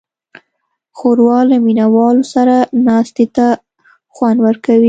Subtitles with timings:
[0.97, 2.55] ښوروا له مینهوالو سره
[2.87, 3.47] ناستې ته
[4.13, 4.79] خوند ورکوي.